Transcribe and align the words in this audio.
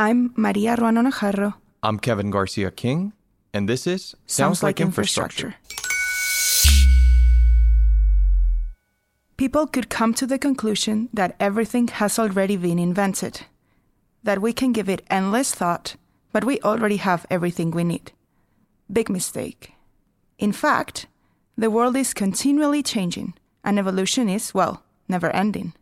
I'm 0.00 0.32
Maria 0.34 0.76
Ruano 0.76 1.02
Najarro. 1.02 1.52
I'm 1.82 1.98
Kevin 1.98 2.30
Garcia 2.30 2.70
King, 2.70 3.12
and 3.52 3.68
this 3.68 3.86
is 3.86 4.16
Sounds, 4.24 4.62
like, 4.62 4.80
infrastructure. 4.80 5.56
People 9.36 9.66
could 9.66 9.90
come 9.90 10.14
to 10.14 10.26
the 10.26 10.38
conclusion 10.38 11.10
that 11.12 11.36
everything 11.38 11.88
has 11.88 12.18
already 12.18 12.56
been 12.56 12.78
invented, 12.78 13.42
that 14.22 14.40
we 14.40 14.54
can 14.54 14.72
give 14.72 14.88
it 14.88 15.04
endless 15.10 15.54
thought, 15.54 15.96
but 16.32 16.44
we 16.44 16.58
already 16.60 16.96
have 16.96 17.26
everything 17.28 17.70
we 17.70 17.84
need. 17.84 18.12
Big 18.90 19.10
mistake. 19.10 19.72
In 20.38 20.52
fact, 20.52 21.08
the 21.58 21.70
world 21.70 21.94
is 21.94 22.14
continually 22.14 22.82
changing, 22.82 23.34
and 23.62 23.78
evolution 23.78 24.30
is, 24.30 24.54
well, 24.54 24.82
never 25.08 25.28
ending. 25.36 25.74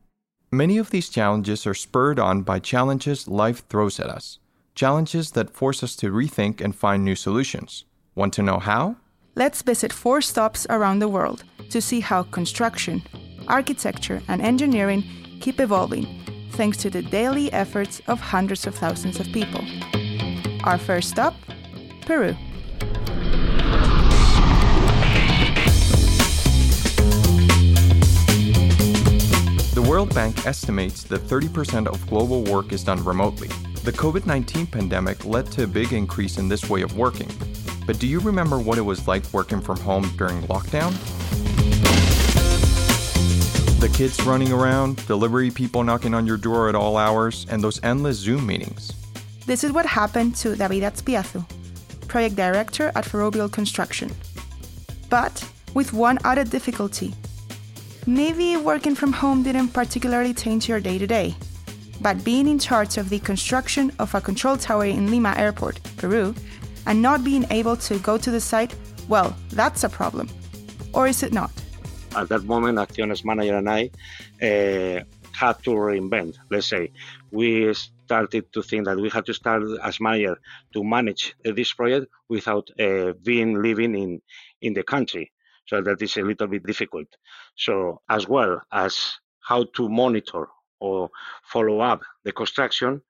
Many 0.50 0.78
of 0.78 0.88
these 0.90 1.10
challenges 1.10 1.66
are 1.66 1.74
spurred 1.74 2.18
on 2.18 2.40
by 2.40 2.58
challenges 2.58 3.28
life 3.28 3.68
throws 3.68 4.00
at 4.00 4.08
us, 4.08 4.38
challenges 4.74 5.32
that 5.32 5.50
force 5.50 5.82
us 5.82 5.94
to 5.96 6.10
rethink 6.10 6.62
and 6.62 6.74
find 6.74 7.04
new 7.04 7.16
solutions. 7.16 7.84
Want 8.14 8.32
to 8.34 8.42
know 8.42 8.58
how? 8.58 8.96
Let's 9.34 9.60
visit 9.60 9.92
four 9.92 10.22
stops 10.22 10.66
around 10.70 11.00
the 11.00 11.08
world 11.08 11.44
to 11.68 11.82
see 11.82 12.00
how 12.00 12.22
construction, 12.22 13.02
architecture, 13.46 14.22
and 14.26 14.40
engineering 14.40 15.04
keep 15.40 15.60
evolving 15.60 16.06
thanks 16.52 16.78
to 16.78 16.88
the 16.88 17.02
daily 17.02 17.52
efforts 17.52 18.00
of 18.06 18.18
hundreds 18.18 18.66
of 18.66 18.74
thousands 18.74 19.20
of 19.20 19.26
people. 19.26 19.64
Our 20.64 20.78
first 20.78 21.10
stop 21.10 21.34
Peru. 22.06 22.34
The 29.78 29.88
World 29.88 30.12
Bank 30.12 30.44
estimates 30.44 31.04
that 31.04 31.20
30% 31.28 31.86
of 31.86 32.04
global 32.08 32.42
work 32.42 32.72
is 32.72 32.82
done 32.82 33.04
remotely. 33.04 33.46
The 33.84 33.92
COVID 33.92 34.26
19 34.26 34.66
pandemic 34.66 35.24
led 35.24 35.46
to 35.52 35.62
a 35.62 35.66
big 35.68 35.92
increase 35.92 36.36
in 36.36 36.48
this 36.48 36.68
way 36.68 36.82
of 36.82 36.98
working. 36.98 37.30
But 37.86 38.00
do 38.00 38.08
you 38.08 38.18
remember 38.18 38.58
what 38.58 38.76
it 38.76 38.80
was 38.80 39.06
like 39.06 39.22
working 39.32 39.60
from 39.60 39.78
home 39.78 40.10
during 40.16 40.42
lockdown? 40.48 40.90
The 43.78 43.88
kids 43.90 44.20
running 44.24 44.50
around, 44.50 45.06
delivery 45.06 45.52
people 45.52 45.84
knocking 45.84 46.12
on 46.12 46.26
your 46.26 46.38
door 46.38 46.68
at 46.68 46.74
all 46.74 46.96
hours, 46.96 47.46
and 47.48 47.62
those 47.62 47.78
endless 47.84 48.16
Zoom 48.16 48.44
meetings. 48.44 48.92
This 49.46 49.62
is 49.62 49.70
what 49.70 49.86
happened 49.86 50.34
to 50.38 50.56
David 50.56 50.82
Azpiazu, 50.82 51.46
project 52.08 52.34
director 52.34 52.90
at 52.96 53.04
Ferrovial 53.04 53.48
Construction. 53.48 54.10
But 55.08 55.48
with 55.72 55.92
one 55.92 56.18
added 56.24 56.50
difficulty. 56.50 57.14
Maybe 58.08 58.56
working 58.56 58.94
from 58.94 59.12
home 59.12 59.42
didn't 59.42 59.68
particularly 59.68 60.32
change 60.32 60.66
your 60.66 60.80
day 60.80 60.96
to 60.96 61.06
day, 61.06 61.34
but 62.00 62.24
being 62.24 62.48
in 62.48 62.58
charge 62.58 62.96
of 62.96 63.10
the 63.10 63.18
construction 63.18 63.92
of 63.98 64.14
a 64.14 64.20
control 64.22 64.56
tower 64.56 64.86
in 64.86 65.10
Lima 65.10 65.34
Airport, 65.36 65.78
Peru, 65.98 66.34
and 66.86 67.02
not 67.02 67.22
being 67.22 67.44
able 67.50 67.76
to 67.76 67.98
go 67.98 68.16
to 68.16 68.30
the 68.30 68.40
site, 68.40 68.74
well, 69.08 69.36
that's 69.50 69.84
a 69.84 69.90
problem. 69.90 70.26
Or 70.94 71.06
is 71.06 71.22
it 71.22 71.34
not? 71.34 71.50
at 72.16 72.30
that 72.30 72.44
moment, 72.44 72.78
Acciones 72.78 73.26
manager 73.26 73.58
and 73.58 73.68
I 73.68 73.90
uh, 74.40 75.04
had 75.32 75.62
to 75.64 75.70
reinvent. 75.72 76.38
Let's 76.50 76.66
say 76.66 76.90
we 77.30 77.74
started 77.74 78.50
to 78.54 78.62
think 78.62 78.86
that 78.86 78.96
we 78.96 79.10
had 79.10 79.26
to 79.26 79.34
start 79.34 79.64
as 79.82 80.00
manager 80.00 80.40
to 80.72 80.82
manage 80.82 81.36
this 81.44 81.74
project 81.74 82.06
without 82.30 82.70
uh, 82.80 83.12
being 83.22 83.60
living 83.60 83.94
in 83.94 84.22
in 84.62 84.72
the 84.72 84.82
country. 84.82 85.30
So 85.68 85.82
that 85.82 86.00
is 86.02 86.16
a 86.16 86.22
little 86.22 86.46
bit 86.46 86.64
difficult. 86.64 87.08
So 87.56 88.00
as 88.08 88.26
well 88.26 88.60
as 88.72 89.18
how 89.40 89.64
to 89.76 89.88
monitor 89.88 90.48
or 90.80 91.10
follow 91.44 91.80
up 91.80 92.00
the 92.24 92.32
construction, 92.32 93.02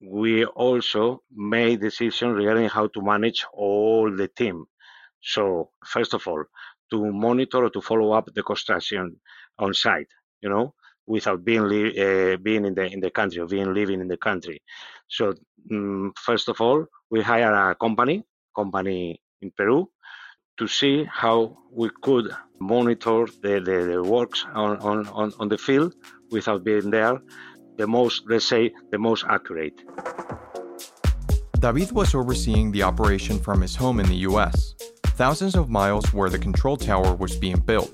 we 0.00 0.44
also 0.44 1.22
made 1.32 1.80
decisions 1.80 2.34
regarding 2.34 2.68
how 2.68 2.88
to 2.88 3.02
manage 3.02 3.44
all 3.52 4.10
the 4.14 4.28
team. 4.28 4.66
So 5.20 5.70
first 5.84 6.12
of 6.14 6.26
all, 6.26 6.44
to 6.90 7.12
monitor 7.12 7.64
or 7.64 7.70
to 7.70 7.80
follow 7.80 8.12
up 8.12 8.28
the 8.34 8.42
construction 8.42 9.20
on 9.58 9.72
site, 9.72 10.08
you 10.40 10.48
know, 10.48 10.74
without 11.06 11.44
being 11.44 11.64
uh, 11.64 12.36
being 12.42 12.64
in 12.64 12.74
the 12.74 12.86
in 12.92 13.00
the 13.00 13.10
country 13.10 13.40
or 13.40 13.46
being 13.46 13.72
living 13.72 14.00
in 14.00 14.08
the 14.08 14.16
country. 14.16 14.60
So 15.08 15.34
um, 15.70 16.12
first 16.16 16.48
of 16.48 16.60
all, 16.60 16.86
we 17.10 17.22
hire 17.22 17.70
a 17.70 17.74
company, 17.76 18.24
company 18.54 19.20
in 19.40 19.52
Peru, 19.56 19.88
to 20.62 20.68
see 20.68 21.04
how 21.22 21.36
we 21.72 21.90
could 22.02 22.26
monitor 22.60 23.26
the, 23.42 23.54
the, 23.68 23.76
the 23.92 24.02
works 24.16 24.46
on, 24.54 24.76
on, 24.78 25.08
on, 25.08 25.32
on 25.40 25.48
the 25.48 25.58
field 25.58 25.92
without 26.30 26.62
being 26.62 26.88
there, 26.88 27.16
the 27.78 27.86
most, 27.86 28.22
let's 28.28 28.46
say, 28.46 28.70
the 28.92 28.98
most 28.98 29.24
accurate. 29.28 29.76
David 31.58 31.90
was 31.90 32.14
overseeing 32.14 32.70
the 32.70 32.84
operation 32.84 33.40
from 33.40 33.60
his 33.60 33.74
home 33.74 33.98
in 33.98 34.06
the 34.06 34.20
US, 34.30 34.74
thousands 35.22 35.56
of 35.56 35.68
miles 35.68 36.06
where 36.14 36.30
the 36.30 36.38
control 36.38 36.76
tower 36.76 37.12
was 37.16 37.34
being 37.36 37.58
built. 37.72 37.92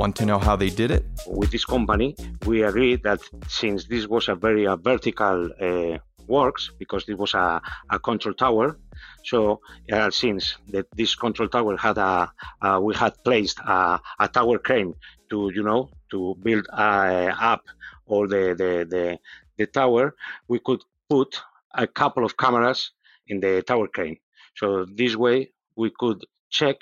Want 0.00 0.16
to 0.16 0.24
know 0.24 0.38
how 0.38 0.56
they 0.56 0.70
did 0.70 0.90
it? 0.90 1.04
With 1.26 1.50
this 1.50 1.66
company, 1.66 2.16
we 2.46 2.62
agreed 2.62 3.02
that 3.02 3.20
since 3.46 3.84
this 3.84 4.06
was 4.06 4.28
a 4.28 4.34
very 4.34 4.66
uh, 4.66 4.76
vertical 4.76 5.50
uh, 5.60 5.98
works, 6.26 6.70
because 6.78 7.04
it 7.08 7.18
was 7.18 7.34
a, 7.34 7.60
a 7.90 7.98
control 7.98 8.34
tower, 8.34 8.78
so 9.24 9.60
uh, 9.92 10.10
since 10.10 10.56
that 10.68 10.86
this 10.96 11.14
control 11.14 11.48
tower 11.48 11.76
had 11.76 11.98
a, 11.98 12.32
uh, 12.62 12.80
we 12.82 12.94
had 12.94 13.12
placed 13.24 13.58
a, 13.60 14.00
a, 14.18 14.28
tower 14.28 14.58
crane 14.58 14.94
to, 15.28 15.50
you 15.54 15.62
know, 15.62 15.90
to 16.10 16.36
build 16.42 16.66
uh, 16.72 17.32
up 17.40 17.62
all 18.06 18.26
the, 18.26 18.54
the, 18.56 18.86
the, 18.88 19.18
the 19.58 19.66
tower, 19.66 20.14
we 20.48 20.58
could 20.58 20.82
put 21.08 21.40
a 21.74 21.86
couple 21.86 22.24
of 22.24 22.36
cameras 22.36 22.92
in 23.28 23.40
the 23.40 23.62
tower 23.62 23.88
crane. 23.88 24.18
So 24.56 24.84
this 24.84 25.16
way 25.16 25.52
we 25.76 25.90
could 25.98 26.24
check 26.50 26.76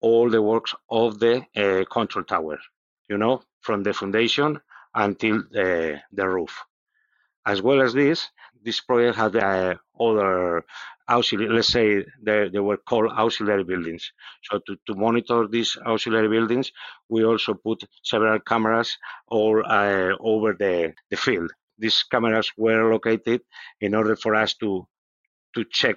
all 0.00 0.28
the 0.28 0.42
works 0.42 0.74
of 0.90 1.18
the 1.18 1.42
uh, 1.56 1.84
control 1.90 2.24
tower, 2.24 2.58
you 3.08 3.16
know, 3.16 3.42
from 3.60 3.82
the 3.82 3.94
foundation 3.94 4.60
until 4.94 5.42
the, 5.50 6.00
the 6.12 6.28
roof. 6.28 6.62
As 7.46 7.62
well 7.62 7.80
as 7.80 7.94
this, 7.94 8.28
this 8.62 8.80
project 8.80 9.16
had 9.16 9.36
uh, 9.36 9.74
other 9.98 10.64
auxiliary, 11.08 11.54
let's 11.54 11.68
say 11.68 12.04
they, 12.22 12.48
they 12.48 12.60
were 12.60 12.76
called 12.78 13.10
auxiliary 13.12 13.64
buildings. 13.64 14.12
So 14.44 14.58
to, 14.66 14.76
to 14.86 14.94
monitor 14.94 15.46
these 15.48 15.76
auxiliary 15.86 16.28
buildings, 16.28 16.72
we 17.08 17.24
also 17.24 17.54
put 17.54 17.84
several 18.02 18.38
cameras 18.40 18.96
all 19.28 19.62
uh, 19.66 20.12
over 20.20 20.54
the, 20.54 20.94
the 21.10 21.16
field. 21.16 21.52
These 21.78 22.04
cameras 22.04 22.50
were 22.56 22.90
located 22.92 23.42
in 23.80 23.94
order 23.94 24.16
for 24.16 24.34
us 24.34 24.54
to 24.54 24.86
to 25.54 25.64
check 25.64 25.96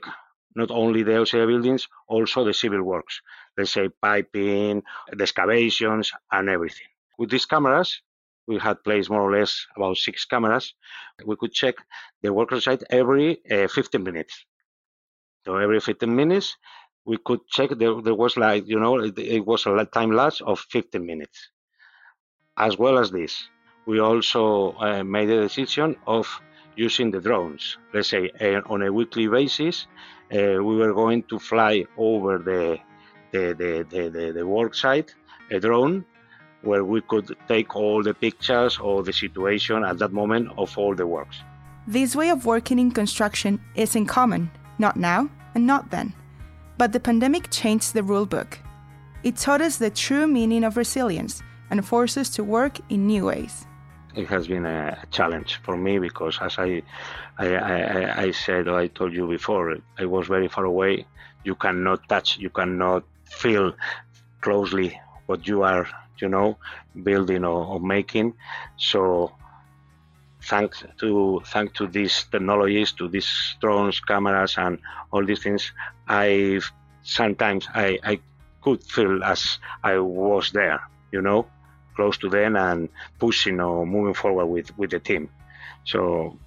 not 0.55 0.71
only 0.71 1.03
the 1.03 1.17
auxiliary 1.19 1.53
buildings, 1.53 1.87
also 2.07 2.43
the 2.43 2.53
civil 2.53 2.81
works, 2.83 3.21
let's 3.57 3.71
say 3.71 3.89
piping, 4.01 4.81
the 5.11 5.23
excavations, 5.23 6.11
and 6.31 6.49
everything. 6.49 6.87
With 7.19 7.29
these 7.29 7.45
cameras, 7.45 8.01
we 8.47 8.57
had 8.57 8.83
placed 8.83 9.09
more 9.09 9.21
or 9.21 9.31
less 9.37 9.65
about 9.75 9.97
six 9.97 10.25
cameras. 10.25 10.73
We 11.25 11.35
could 11.35 11.53
check 11.53 11.75
the 12.21 12.33
worker 12.33 12.59
site 12.61 12.83
every 12.89 13.39
uh, 13.51 13.67
15 13.67 14.03
minutes. 14.03 14.45
So 15.47 15.55
every 15.55 15.79
15 15.79 16.13
minutes, 16.13 16.57
we 17.05 17.17
could 17.23 17.39
check. 17.47 17.69
There, 17.69 18.01
there 18.01 18.13
was 18.13 18.35
like, 18.35 18.67
you 18.67 18.81
know, 18.81 18.99
it, 18.99 19.17
it 19.17 19.45
was 19.45 19.65
a 19.65 19.85
time 19.85 20.11
lapse 20.11 20.41
of 20.41 20.59
15 20.59 21.05
minutes. 21.05 21.51
As 22.57 22.77
well 22.77 22.97
as 22.97 23.11
this, 23.11 23.47
we 23.85 24.01
also 24.01 24.73
uh, 24.73 25.05
made 25.05 25.29
a 25.29 25.39
decision 25.39 25.95
of 26.05 26.27
using 26.75 27.11
the 27.11 27.21
drones. 27.21 27.77
Let's 27.93 28.09
say 28.09 28.29
uh, 28.41 28.59
on 28.65 28.81
a 28.81 28.91
weekly 28.91 29.27
basis, 29.27 29.87
uh, 30.33 30.59
we 30.61 30.75
were 30.75 30.93
going 30.93 31.23
to 31.29 31.39
fly 31.39 31.85
over 31.95 32.39
the 32.39 32.77
the, 33.31 33.55
the, 33.57 33.85
the, 33.89 34.09
the, 34.09 34.31
the 34.33 34.47
work 34.47 34.73
site, 34.75 35.13
a 35.51 35.59
drone, 35.59 36.05
where 36.61 36.83
we 36.83 37.01
could 37.01 37.35
take 37.47 37.73
all 37.75 38.03
the 38.03 38.13
pictures 38.13 38.79
of 38.81 39.05
the 39.05 39.13
situation 39.13 39.83
at 39.85 39.97
that 39.99 40.11
moment 40.11 40.49
of 40.57 40.77
all 40.77 40.95
the 40.95 41.05
works. 41.05 41.37
This 41.87 42.15
way 42.15 42.29
of 42.31 42.45
working 42.45 42.79
in 42.79 42.91
construction 42.91 43.61
isn't 43.75 44.07
common, 44.07 44.49
not 44.79 44.95
now 44.97 45.29
and 45.57 45.65
not 45.65 45.89
then. 45.89 46.13
But 46.77 46.93
the 46.93 46.99
pandemic 46.99 47.49
changed 47.49 47.93
the 47.93 48.03
rule 48.03 48.27
book. 48.27 48.59
It 49.23 49.37
taught 49.37 49.61
us 49.67 49.77
the 49.77 49.89
true 49.89 50.27
meaning 50.27 50.63
of 50.63 50.77
resilience 50.77 51.41
and 51.71 51.83
forced 51.83 52.17
us 52.17 52.29
to 52.35 52.43
work 52.43 52.75
in 52.93 53.07
new 53.07 53.25
ways 53.25 53.65
it 54.17 54.27
has 54.27 54.47
been 54.47 54.65
a 54.65 54.97
challenge 55.11 55.59
for 55.63 55.77
me 55.77 55.99
because 55.99 56.39
as 56.41 56.57
I, 56.57 56.81
I, 57.37 57.47
I, 57.53 58.21
I 58.23 58.31
said 58.31 58.67
or 58.67 58.79
I 58.79 58.87
told 58.87 59.13
you 59.13 59.27
before, 59.27 59.77
I 59.99 60.05
was 60.05 60.25
very 60.27 60.47
far 60.47 60.65
away. 60.65 61.05
You 61.43 61.53
cannot 61.53 62.09
touch, 62.09 62.39
you 62.39 62.49
cannot 62.49 63.03
feel 63.25 63.75
closely 64.41 64.99
what 65.27 65.47
you 65.47 65.61
are, 65.61 65.87
you 66.17 66.29
know, 66.29 66.57
building 67.03 67.45
or, 67.45 67.63
or 67.73 67.79
making. 67.79 68.33
So 68.77 69.33
thanks 70.41 70.83
to 70.99 71.41
thanks 71.45 71.73
to 71.77 71.87
these 71.87 72.25
technologies, 72.31 72.91
to 72.93 73.07
these 73.07 73.55
drones, 73.59 73.99
cameras, 73.99 74.57
and 74.57 74.79
all 75.11 75.25
these 75.25 75.43
things, 75.43 75.71
I 76.07 76.61
sometimes 77.03 77.67
I, 77.73 77.99
I 78.03 78.19
could 78.61 78.83
feel 78.83 79.23
as 79.23 79.59
I 79.83 79.97
was 79.99 80.51
there, 80.51 80.81
you 81.11 81.21
know 81.21 81.47
close 81.97 82.17
to 82.19 82.29
them 82.29 82.55
and 82.55 82.89
pushing 83.19 83.59
or 83.59 83.85
moving 83.85 84.13
forward 84.13 84.45
with, 84.45 84.77
with 84.77 84.91
the 84.91 84.99
team. 84.99 85.29
So 85.83 86.37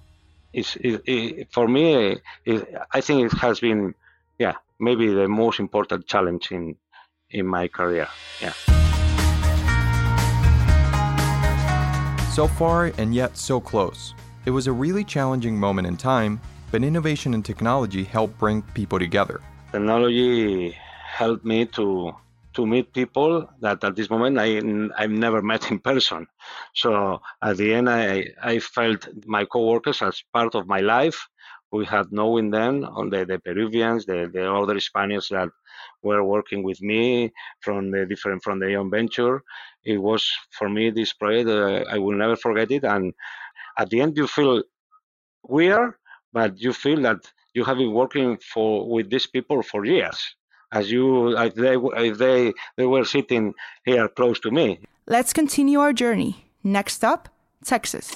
is, 0.53 0.77
for 1.51 1.67
me, 1.67 2.17
I 2.97 3.01
think 3.01 3.17
it 3.25 3.37
has 3.39 3.59
been, 3.59 3.93
yeah, 4.39 4.55
maybe 4.79 5.13
the 5.13 5.27
most 5.27 5.59
important 5.59 6.07
challenge 6.07 6.51
in 6.51 6.75
in 7.29 7.45
my 7.47 7.67
career. 7.67 8.07
Yeah. 8.41 8.53
So 12.31 12.47
far 12.47 12.93
and 12.97 13.13
yet 13.13 13.37
so 13.37 13.59
close. 13.59 14.13
It 14.45 14.51
was 14.51 14.67
a 14.67 14.71
really 14.71 15.03
challenging 15.03 15.59
moment 15.59 15.85
in 15.85 15.97
time, 15.97 16.39
but 16.71 16.81
innovation 16.81 17.33
and 17.33 17.43
technology 17.43 18.05
helped 18.05 18.39
bring 18.39 18.61
people 18.73 18.99
together. 18.99 19.41
Technology 19.73 20.71
helped 20.71 21.43
me 21.43 21.65
to 21.65 22.15
to 22.53 22.65
meet 22.65 22.93
people 22.93 23.49
that 23.59 23.83
at 23.83 23.97
this 23.97 24.09
moment 24.09 24.39
I 24.39 24.61
I've 24.97 25.11
never 25.11 25.41
met 25.41 25.71
in 25.71 25.79
person. 25.79 26.25
So 26.73 27.21
at 27.41 27.57
the 27.57 27.73
end, 27.73 27.89
I 27.89 28.27
I 28.41 28.59
felt 28.59 29.09
my 29.25 29.43
coworkers 29.43 30.01
as 30.01 30.23
part 30.31 30.55
of 30.55 30.67
my 30.67 30.79
life. 30.79 31.27
We 31.71 31.85
had 31.85 32.11
knowing 32.11 32.51
them 32.51 32.83
on 32.83 33.09
the, 33.09 33.25
the 33.25 33.39
Peruvians, 33.39 34.05
the, 34.05 34.29
the 34.31 34.51
other 34.51 34.79
Spaniards 34.79 35.29
that 35.29 35.49
were 36.03 36.23
working 36.23 36.63
with 36.63 36.81
me 36.81 37.31
from 37.61 37.91
the 37.91 38.05
different 38.05 38.43
from 38.43 38.59
the 38.59 38.71
young 38.71 38.89
venture. 38.89 39.43
It 39.83 39.97
was 39.97 40.29
for 40.51 40.69
me 40.69 40.89
this 40.89 41.13
project. 41.13 41.49
Uh, 41.49 41.83
I 41.89 41.97
will 41.97 42.17
never 42.17 42.35
forget 42.35 42.71
it. 42.71 42.83
And 42.83 43.13
at 43.77 43.89
the 43.89 44.01
end, 44.01 44.17
you 44.17 44.27
feel 44.27 44.63
weird, 45.43 45.93
but 46.33 46.59
you 46.59 46.73
feel 46.73 47.01
that 47.03 47.19
you 47.53 47.63
have 47.63 47.77
been 47.77 47.93
working 47.93 48.37
for 48.37 48.87
with 48.89 49.09
these 49.09 49.27
people 49.27 49.61
for 49.63 49.85
years 49.85 50.35
as 50.71 50.91
you 50.91 51.37
if 51.37 51.55
they 51.55 51.75
if 52.09 52.17
they 52.17 52.53
they 52.77 52.85
were 52.85 53.05
sitting 53.05 53.53
here 53.85 54.07
close 54.07 54.39
to 54.39 54.51
me. 54.51 54.79
Let's 55.07 55.33
continue 55.33 55.79
our 55.79 55.93
journey. 55.93 56.45
Next 56.63 57.03
up, 57.03 57.29
Texas. 57.65 58.13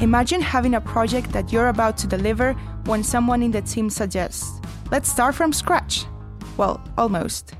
Imagine 0.00 0.40
having 0.40 0.74
a 0.74 0.80
project 0.80 1.32
that 1.32 1.52
you're 1.52 1.70
about 1.70 1.96
to 1.98 2.06
deliver 2.06 2.52
when 2.84 3.02
someone 3.02 3.42
in 3.42 3.50
the 3.50 3.62
team 3.62 3.90
suggests, 3.90 4.60
let's 4.92 5.10
start 5.10 5.34
from 5.34 5.52
scratch. 5.52 6.06
Well, 6.56 6.80
almost. 6.96 7.54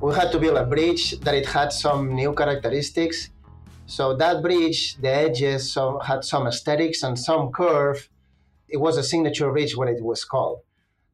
We 0.00 0.14
had 0.14 0.30
to 0.30 0.38
build 0.38 0.56
a 0.56 0.64
bridge 0.64 1.18
that 1.18 1.34
it 1.34 1.46
had 1.46 1.72
some 1.72 2.14
new 2.14 2.32
characteristics. 2.32 3.30
So 3.86 4.16
that 4.18 4.40
bridge, 4.40 4.98
the 4.98 5.08
edges 5.08 5.72
so, 5.72 5.98
had 5.98 6.22
some 6.22 6.46
aesthetics 6.46 7.02
and 7.02 7.18
some 7.18 7.50
curve. 7.50 8.08
It 8.68 8.76
was 8.76 8.96
a 8.96 9.02
signature 9.02 9.50
bridge 9.50 9.76
when 9.76 9.88
it 9.88 10.00
was 10.00 10.24
called. 10.24 10.60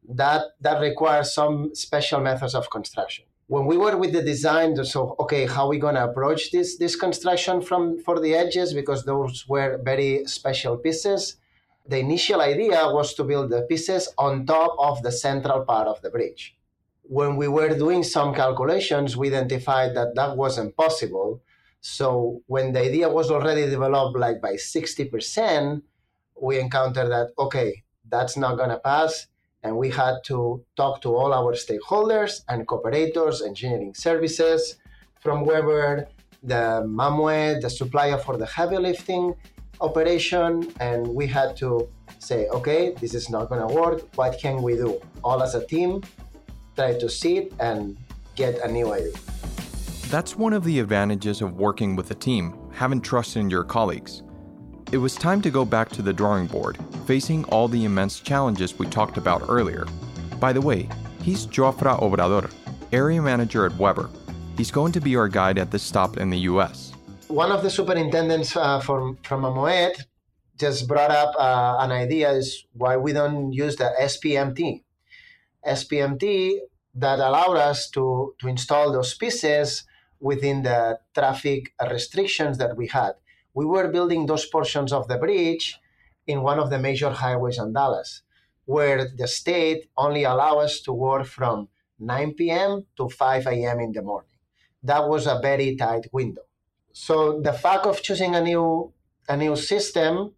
That 0.07 0.43
that 0.61 0.79
requires 0.79 1.33
some 1.33 1.73
special 1.73 2.21
methods 2.21 2.53
of 2.53 2.69
construction. 2.69 3.25
When 3.47 3.65
we 3.65 3.77
were 3.77 3.97
with 3.97 4.13
the 4.13 4.21
design, 4.21 4.75
so 4.83 5.15
okay, 5.19 5.45
how 5.45 5.65
are 5.65 5.69
we 5.69 5.79
gonna 5.79 6.05
approach 6.05 6.51
this 6.51 6.77
this 6.77 6.95
construction 6.95 7.61
from 7.61 7.99
for 7.99 8.19
the 8.19 8.35
edges 8.35 8.73
because 8.73 9.05
those 9.05 9.47
were 9.47 9.79
very 9.83 10.25
special 10.25 10.77
pieces. 10.77 11.37
The 11.87 11.99
initial 11.99 12.41
idea 12.41 12.79
was 12.97 13.13
to 13.15 13.23
build 13.23 13.49
the 13.49 13.61
pieces 13.61 14.13
on 14.17 14.45
top 14.45 14.75
of 14.77 15.01
the 15.03 15.11
central 15.11 15.63
part 15.63 15.87
of 15.87 16.01
the 16.01 16.09
bridge 16.09 16.57
when 17.07 17.37
we 17.37 17.47
were 17.47 17.69
doing 17.69 18.03
some 18.03 18.33
calculations, 18.33 19.15
we 19.15 19.27
identified 19.27 19.95
that 19.95 20.15
that 20.15 20.35
wasn't 20.35 20.75
possible. 20.75 21.41
So 21.79 22.41
when 22.47 22.73
the 22.73 22.81
idea 22.81 23.09
was 23.09 23.31
already 23.31 23.65
developed 23.69 24.17
like 24.17 24.41
by 24.41 24.53
60%, 24.53 25.81
we 26.39 26.59
encountered 26.59 27.09
that, 27.09 27.31
okay, 27.39 27.83
that's 28.07 28.35
not 28.37 28.57
going 28.57 28.69
to 28.69 28.79
pass. 28.79 29.27
And 29.63 29.77
we 29.77 29.89
had 29.89 30.15
to 30.25 30.63
talk 30.75 31.01
to 31.01 31.15
all 31.15 31.33
our 31.33 31.53
stakeholders 31.53 32.41
and 32.47 32.67
cooperators, 32.67 33.45
engineering 33.45 33.93
services 33.93 34.77
from 35.19 35.45
Webber, 35.45 36.07
the 36.43 36.83
Mammoet, 36.87 37.61
the 37.61 37.69
supplier 37.69 38.17
for 38.17 38.37
the 38.37 38.45
heavy 38.45 38.77
lifting 38.77 39.33
operation. 39.81 40.71
And 40.79 41.07
we 41.07 41.27
had 41.27 41.57
to 41.57 41.89
say, 42.19 42.47
okay, 42.49 42.93
this 43.01 43.13
is 43.13 43.29
not 43.29 43.49
going 43.49 43.67
to 43.67 43.73
work. 43.73 44.03
What 44.15 44.39
can 44.39 44.61
we 44.61 44.75
do? 44.75 45.01
All 45.23 45.41
as 45.41 45.55
a 45.55 45.65
team 45.65 46.03
try 46.75 46.97
to 46.97 47.09
see 47.09 47.37
it 47.37 47.53
and 47.59 47.97
get 48.35 48.59
a 48.59 48.71
new 48.71 48.93
idea. 48.93 49.13
That's 50.09 50.37
one 50.37 50.53
of 50.53 50.63
the 50.63 50.79
advantages 50.79 51.41
of 51.41 51.57
working 51.57 51.95
with 51.95 52.11
a 52.11 52.15
team, 52.15 52.57
having 52.71 53.01
trust 53.01 53.35
in 53.35 53.49
your 53.49 53.63
colleagues. 53.63 54.23
It 54.91 54.97
was 54.97 55.15
time 55.15 55.41
to 55.41 55.49
go 55.49 55.65
back 55.65 55.89
to 55.89 56.01
the 56.01 56.13
drawing 56.13 56.47
board, 56.47 56.77
facing 57.07 57.45
all 57.45 57.69
the 57.69 57.85
immense 57.85 58.19
challenges 58.19 58.77
we 58.77 58.85
talked 58.87 59.15
about 59.15 59.41
earlier. 59.47 59.87
By 60.41 60.51
the 60.51 60.59
way, 60.59 60.89
he's 61.23 61.47
Jofra 61.47 61.97
Obrador, 62.01 62.51
area 62.91 63.21
manager 63.21 63.65
at 63.65 63.73
Webber. 63.77 64.09
He's 64.57 64.71
going 64.71 64.91
to 64.91 64.99
be 64.99 65.15
our 65.15 65.29
guide 65.29 65.57
at 65.57 65.71
this 65.71 65.83
stop 65.83 66.17
in 66.17 66.29
the 66.29 66.39
US. 66.51 66.91
One 67.29 67.49
of 67.49 67.63
the 67.63 67.69
superintendents 67.69 68.57
uh, 68.57 68.81
from, 68.81 69.17
from 69.23 69.43
Mammoet 69.43 70.05
just 70.57 70.87
brought 70.87 71.11
up 71.11 71.33
uh, 71.39 71.77
an 71.79 71.91
idea 71.91 72.29
is 72.31 72.65
why 72.73 72.97
we 72.97 73.13
don't 73.13 73.53
use 73.53 73.77
the 73.77 73.89
SPMT, 74.01 74.83
SPMT 75.65 76.57
that 76.95 77.19
allowed 77.19 77.55
us 77.55 77.89
to, 77.91 78.33
to 78.39 78.47
install 78.49 78.91
those 78.91 79.13
pieces 79.13 79.85
within 80.19 80.63
the 80.63 80.99
traffic 81.13 81.73
restrictions 81.89 82.57
that 82.57 82.75
we 82.75 82.87
had. 82.87 83.13
We 83.53 83.65
were 83.65 83.87
building 83.87 84.25
those 84.25 84.45
portions 84.45 84.91
of 84.91 85.07
the 85.07 85.17
bridge 85.17 85.79
in 86.27 86.43
one 86.43 86.59
of 86.59 86.69
the 86.69 86.79
major 86.79 87.09
highways 87.09 87.57
in 87.57 87.73
Dallas, 87.73 88.21
where 88.65 89.07
the 89.07 89.27
state 89.27 89.89
only 89.97 90.23
allowed 90.23 90.59
us 90.59 90.81
to 90.81 90.93
work 90.93 91.25
from 91.25 91.69
9 91.99 92.33
p.m. 92.33 92.85
to 92.97 93.09
5 93.09 93.47
a.m. 93.47 93.79
in 93.79 93.91
the 93.93 94.01
morning. 94.01 94.29
That 94.83 95.07
was 95.09 95.25
a 95.25 95.39
very 95.41 95.75
tight 95.75 96.07
window. 96.11 96.43
So 96.93 97.41
the 97.41 97.53
fact 97.53 97.85
of 97.85 98.01
choosing 98.01 98.35
a 98.35 98.41
new 98.41 98.93
a 99.29 99.35
new 99.35 99.55
system, 99.55 100.33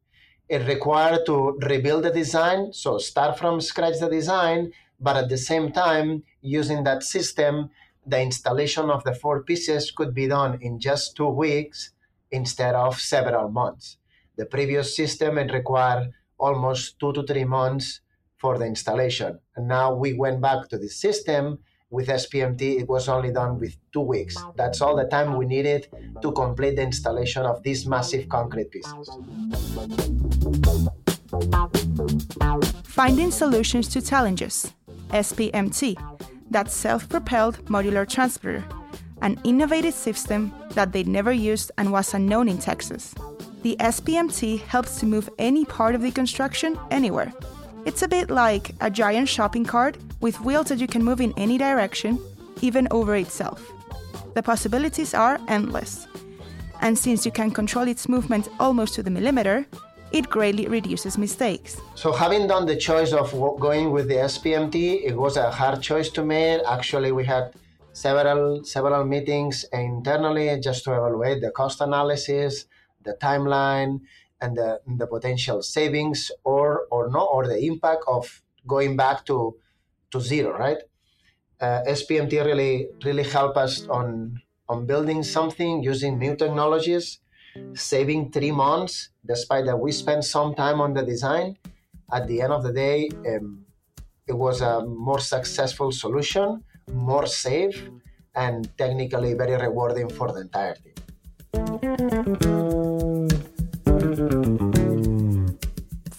it 0.47 0.67
required 0.67 1.25
to 1.27 1.57
rebuild 1.61 2.03
the 2.03 2.09
design. 2.09 2.73
So 2.73 2.97
start 2.97 3.37
from 3.37 3.61
scratch 3.61 3.99
the 3.99 4.09
design, 4.09 4.71
but 4.99 5.15
at 5.15 5.29
the 5.29 5.37
same 5.37 5.71
time, 5.71 6.23
using 6.41 6.83
that 6.85 7.03
system, 7.03 7.69
the 8.05 8.19
installation 8.19 8.89
of 8.89 9.03
the 9.03 9.13
four 9.13 9.43
pieces 9.43 9.91
could 9.91 10.13
be 10.15 10.27
done 10.27 10.57
in 10.61 10.79
just 10.79 11.15
two 11.15 11.29
weeks 11.29 11.91
instead 12.31 12.73
of 12.73 12.99
several 12.99 13.49
months. 13.49 13.98
The 14.39 14.45
previous 14.45 14.95
system 14.95 15.37
it 15.37 15.51
required 15.51 16.13
almost 16.37 16.97
two 16.97 17.11
to 17.11 17.23
three 17.23 17.43
months 17.43 17.99
for 18.37 18.57
the 18.57 18.65
installation. 18.65 19.37
And 19.57 19.67
now 19.67 19.93
we 19.93 20.13
went 20.13 20.39
back 20.39 20.69
to 20.69 20.77
the 20.77 20.87
system 20.87 21.59
with 21.89 22.07
SPMT, 22.07 22.79
it 22.79 22.87
was 22.87 23.09
only 23.09 23.33
done 23.33 23.59
with 23.59 23.75
two 23.91 23.99
weeks. 23.99 24.37
That's 24.55 24.79
all 24.79 24.95
the 24.95 25.03
time 25.03 25.35
we 25.35 25.45
needed 25.45 25.89
to 26.21 26.31
complete 26.31 26.77
the 26.77 26.83
installation 26.83 27.43
of 27.45 27.61
these 27.63 27.85
massive 27.85 28.29
concrete 28.29 28.71
pieces. 28.71 29.09
Finding 32.85 33.31
solutions 33.31 33.89
to 33.89 34.01
challenges. 34.01 34.71
SPMT, 35.09 35.97
that 36.49 36.71
self 36.71 37.09
propelled 37.09 37.57
modular 37.65 38.07
transporter, 38.07 38.63
an 39.21 39.37
innovative 39.43 39.93
system 39.93 40.53
that 40.75 40.93
they 40.93 41.03
never 41.03 41.33
used 41.33 41.73
and 41.77 41.91
was 41.91 42.13
unknown 42.13 42.47
in 42.47 42.57
Texas. 42.57 43.13
The 43.61 43.75
SPMT 43.81 44.61
helps 44.61 44.99
to 44.99 45.05
move 45.05 45.29
any 45.37 45.65
part 45.65 45.93
of 45.93 46.01
the 46.01 46.11
construction 46.11 46.79
anywhere. 46.91 47.33
It's 47.85 48.03
a 48.03 48.07
bit 48.07 48.29
like 48.29 48.71
a 48.79 48.89
giant 48.89 49.27
shopping 49.27 49.65
cart 49.65 49.97
with 50.21 50.39
wheels 50.39 50.67
that 50.67 50.79
you 50.79 50.87
can 50.87 51.03
move 51.03 51.19
in 51.19 51.33
any 51.35 51.57
direction, 51.57 52.19
even 52.61 52.87
over 52.89 53.15
itself. 53.15 53.69
The 54.33 54.43
possibilities 54.43 55.13
are 55.13 55.41
endless. 55.49 56.07
And 56.81 56.97
since 56.97 57.25
you 57.25 57.33
can 57.33 57.51
control 57.51 57.87
its 57.89 58.07
movement 58.07 58.47
almost 58.61 58.93
to 58.93 59.03
the 59.03 59.09
millimeter, 59.09 59.65
it 60.13 60.29
greatly 60.29 60.67
reduces 60.67 61.17
mistakes. 61.17 61.81
So, 61.95 62.13
having 62.13 62.47
done 62.47 62.65
the 62.65 62.77
choice 62.77 63.11
of 63.11 63.31
going 63.59 63.91
with 63.91 64.07
the 64.07 64.15
SPMT, 64.15 65.03
it 65.03 65.15
was 65.15 65.35
a 65.35 65.51
hard 65.51 65.81
choice 65.81 66.09
to 66.11 66.23
make. 66.23 66.61
Actually, 66.65 67.11
we 67.11 67.25
had 67.25 67.53
several 67.91 68.63
several 68.63 69.03
meetings 69.03 69.65
internally 69.73 70.57
just 70.61 70.85
to 70.85 70.93
evaluate 70.93 71.41
the 71.41 71.51
cost 71.51 71.81
analysis, 71.81 72.65
the 73.03 73.15
timeline, 73.21 74.01
and 74.41 74.55
the, 74.55 74.79
the 74.97 75.07
potential 75.07 75.61
savings 75.61 76.31
or 76.43 76.87
or 76.91 77.09
no 77.09 77.21
or 77.21 77.47
the 77.47 77.59
impact 77.65 78.03
of 78.07 78.41
going 78.67 78.95
back 78.95 79.25
to 79.25 79.55
to 80.11 80.21
zero. 80.21 80.57
Right? 80.57 80.77
Uh, 81.59 81.81
SPMT 81.87 82.45
really 82.45 82.87
really 83.03 83.23
helped 83.23 83.57
us 83.57 83.87
on 83.87 84.41
on 84.67 84.85
building 84.85 85.23
something 85.23 85.83
using 85.83 86.19
new 86.19 86.35
technologies 86.35 87.19
saving 87.73 88.31
three 88.31 88.51
months, 88.51 89.09
despite 89.25 89.65
that 89.65 89.77
we 89.79 89.91
spent 89.91 90.23
some 90.23 90.55
time 90.55 90.81
on 90.81 90.93
the 90.93 91.03
design. 91.03 91.57
At 92.11 92.27
the 92.27 92.41
end 92.41 92.53
of 92.53 92.63
the 92.63 92.73
day, 92.73 93.09
um, 93.27 93.65
it 94.27 94.33
was 94.33 94.61
a 94.61 94.85
more 94.85 95.19
successful 95.19 95.91
solution, 95.91 96.63
more 96.91 97.25
safe, 97.25 97.89
and 98.35 98.69
technically 98.77 99.33
very 99.33 99.55
rewarding 99.55 100.09
for 100.09 100.31
the 100.31 100.41
entire 100.41 100.75
team. 100.75 100.93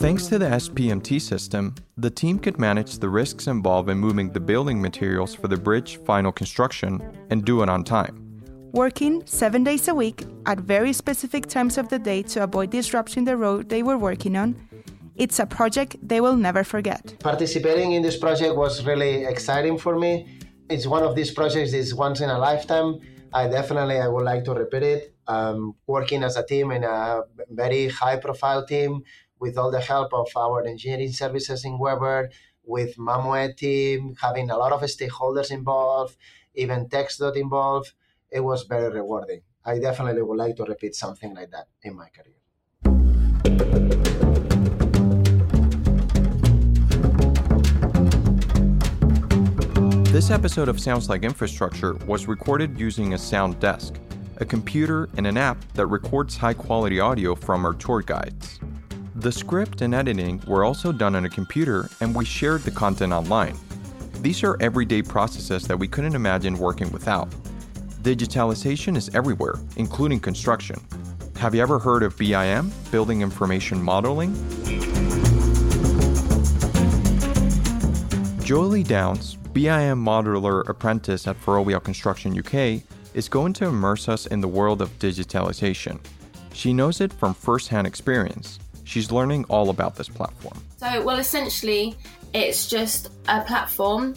Thanks 0.00 0.28
to 0.28 0.38
the 0.38 0.46
SPMT 0.46 1.20
system, 1.20 1.74
the 1.96 2.10
team 2.10 2.38
could 2.38 2.58
manage 2.58 2.98
the 2.98 3.08
risks 3.08 3.48
involved 3.48 3.90
in 3.90 3.98
moving 3.98 4.32
the 4.32 4.40
building 4.40 4.80
materials 4.80 5.34
for 5.34 5.48
the 5.48 5.56
bridge 5.56 5.98
final 6.06 6.30
construction 6.30 7.00
and 7.30 7.44
do 7.44 7.62
it 7.62 7.68
on 7.68 7.84
time. 7.84 8.42
Working 8.72 9.26
seven 9.26 9.64
days 9.64 9.88
a 9.88 9.94
week 9.94 10.24
at 10.46 10.60
very 10.60 10.92
specific 10.92 11.46
times 11.46 11.78
of 11.78 11.88
the 11.88 11.98
day 11.98 12.22
to 12.22 12.44
avoid 12.44 12.70
disrupting 12.70 13.24
the 13.24 13.36
road 13.36 13.68
they 13.68 13.82
were 13.82 13.98
working 13.98 14.36
on, 14.36 14.54
it's 15.16 15.38
a 15.38 15.46
project 15.46 15.96
they 16.02 16.20
will 16.20 16.36
never 16.36 16.64
forget. 16.64 17.16
Participating 17.20 17.92
in 17.92 18.02
this 18.02 18.16
project 18.16 18.54
was 18.56 18.86
really 18.86 19.24
exciting 19.24 19.76
for 19.76 19.98
me. 19.98 20.38
It's 20.70 20.86
one 20.86 21.02
of 21.02 21.16
these 21.16 21.30
projects 21.30 21.72
is 21.72 21.94
once 21.94 22.20
in 22.20 22.30
a 22.30 22.38
lifetime. 22.38 23.00
I 23.32 23.48
definitely 23.48 23.98
I 23.98 24.08
would 24.08 24.24
like 24.24 24.44
to 24.44 24.54
repeat 24.54 24.82
it. 24.82 25.14
Um, 25.26 25.76
working 25.86 26.22
as 26.24 26.36
a 26.36 26.44
team 26.44 26.70
in 26.72 26.84
a 26.84 27.22
very 27.48 27.88
high 27.88 28.16
profile 28.18 28.66
team 28.66 29.04
with 29.38 29.56
all 29.56 29.70
the 29.70 29.80
help 29.80 30.12
of 30.12 30.28
our 30.36 30.64
engineering 30.66 31.12
services 31.12 31.64
in 31.64 31.78
Webber, 31.78 32.30
with 32.64 32.96
Mammoet 32.98 33.56
team, 33.56 34.16
having 34.20 34.50
a 34.50 34.56
lot 34.56 34.72
of 34.72 34.80
stakeholders 34.82 35.50
involved, 35.50 36.16
even 36.54 36.88
TxDOT 36.88 37.36
involved, 37.36 37.92
it 38.30 38.40
was 38.40 38.64
very 38.64 38.92
rewarding. 38.92 39.42
I 39.64 39.78
definitely 39.78 40.22
would 40.22 40.38
like 40.38 40.56
to 40.56 40.64
repeat 40.64 40.94
something 40.94 41.34
like 41.34 41.50
that 41.50 41.68
in 41.82 41.94
my 41.96 42.08
career. 42.08 42.39
This 50.30 50.38
episode 50.38 50.68
of 50.68 50.78
Sounds 50.78 51.08
Like 51.08 51.24
Infrastructure 51.24 51.94
was 52.06 52.28
recorded 52.28 52.78
using 52.78 53.14
a 53.14 53.18
sound 53.18 53.58
desk, 53.58 53.94
a 54.36 54.44
computer, 54.44 55.08
and 55.16 55.26
an 55.26 55.36
app 55.36 55.58
that 55.74 55.86
records 55.86 56.36
high 56.36 56.54
quality 56.54 57.00
audio 57.00 57.34
from 57.34 57.64
our 57.64 57.74
tour 57.74 58.00
guides. 58.00 58.60
The 59.16 59.32
script 59.32 59.80
and 59.80 59.92
editing 59.92 60.40
were 60.46 60.62
also 60.62 60.92
done 60.92 61.16
on 61.16 61.24
a 61.24 61.28
computer, 61.28 61.90
and 62.00 62.14
we 62.14 62.24
shared 62.24 62.62
the 62.62 62.70
content 62.70 63.12
online. 63.12 63.58
These 64.20 64.44
are 64.44 64.56
everyday 64.60 65.02
processes 65.02 65.66
that 65.66 65.76
we 65.76 65.88
couldn't 65.88 66.14
imagine 66.14 66.56
working 66.56 66.92
without. 66.92 67.28
Digitalization 68.02 68.96
is 68.96 69.12
everywhere, 69.16 69.56
including 69.78 70.20
construction. 70.20 70.80
Have 71.38 71.56
you 71.56 71.60
ever 71.60 71.80
heard 71.80 72.04
of 72.04 72.16
BIM, 72.16 72.70
Building 72.92 73.22
Information 73.22 73.82
Modeling? 73.82 74.32
Jolie 78.44 78.84
Downs, 78.84 79.36
BIM 79.52 80.04
modeler 80.04 80.68
apprentice 80.68 81.26
at 81.26 81.36
Ferrovial 81.36 81.82
Construction 81.82 82.38
UK, 82.38 82.82
is 83.14 83.28
going 83.28 83.52
to 83.54 83.66
immerse 83.66 84.08
us 84.08 84.26
in 84.26 84.40
the 84.40 84.48
world 84.48 84.80
of 84.80 84.96
digitalization. 85.00 85.98
She 86.52 86.72
knows 86.72 87.00
it 87.00 87.12
from 87.12 87.34
first-hand 87.34 87.86
experience. 87.86 88.60
She's 88.84 89.10
learning 89.10 89.44
all 89.48 89.70
about 89.70 89.96
this 89.96 90.08
platform. 90.08 90.62
So, 90.76 91.02
well, 91.02 91.18
essentially, 91.18 91.96
it's 92.32 92.68
just 92.68 93.10
a 93.28 93.42
platform 93.42 94.14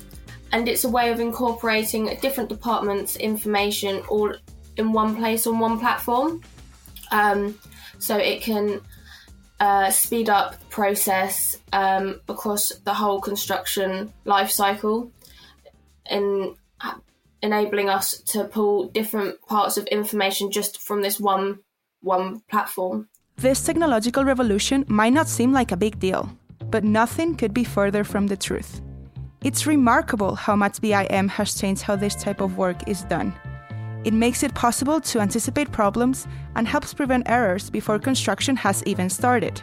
and 0.52 0.68
it's 0.68 0.84
a 0.84 0.90
way 0.90 1.10
of 1.10 1.20
incorporating 1.20 2.16
different 2.22 2.50
departments' 2.50 3.16
information 3.16 4.04
all 4.10 4.36
in 4.78 4.92
one 4.92 5.16
place 5.16 5.48
on 5.48 5.58
one 5.58 5.80
platform. 5.80 6.42
Um, 7.12 7.58
so 7.98 8.18
it 8.18 8.42
can 8.42 8.82
uh, 9.60 9.90
speed 9.90 10.30
up 10.30 10.60
the 10.60 10.66
process 10.66 11.58
um, 11.72 12.20
across 12.28 12.70
the 12.84 12.94
whole 12.94 13.20
construction 13.20 14.14
life 14.26 14.52
cycle 14.52 15.12
and 16.06 16.56
enabling 17.42 17.90
us 17.90 18.22
to 18.22 18.46
pull 18.46 18.88
different 18.88 19.42
parts 19.48 19.78
of 19.78 19.86
information 19.88 20.50
just 20.50 20.82
from 20.82 21.02
this 21.02 21.20
one 21.20 21.60
one 22.02 22.42
platform. 22.50 23.08
This 23.38 23.66
technological 23.66 24.24
revolution 24.26 24.86
might 24.88 25.14
not 25.14 25.28
seem 25.28 25.52
like 25.52 25.72
a 25.72 25.78
big 25.78 26.00
deal, 26.00 26.30
but 26.70 26.84
nothing 26.84 27.36
could 27.36 27.54
be 27.54 27.64
further 27.64 28.04
from 28.04 28.28
the 28.28 28.38
truth. 28.38 28.82
It's 29.42 29.68
remarkable 29.68 30.36
how 30.36 30.56
much 30.56 30.80
BIM 30.80 31.28
has 31.30 31.56
changed 31.60 31.82
how 31.82 31.96
this 31.96 32.16
type 32.16 32.42
of 32.42 32.58
work 32.58 32.88
is 32.88 33.04
done. 33.04 33.34
It 34.04 34.14
makes 34.14 34.44
it 34.44 34.54
possible 34.54 35.00
to 35.02 35.20
anticipate 35.20 35.72
problems 35.72 36.28
and 36.56 36.68
helps 36.68 36.94
prevent 36.94 37.30
errors 37.30 37.70
before 37.70 38.00
construction 38.00 38.56
has 38.58 38.84
even 38.86 39.10
started. 39.10 39.62